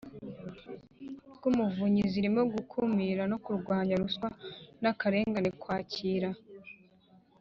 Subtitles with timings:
[1.35, 4.27] Rw umuvunyi zirimo gukumira no kurwanya ruswa
[4.81, 6.29] n akarengane kwakira